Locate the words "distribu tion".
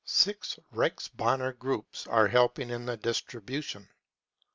2.97-3.87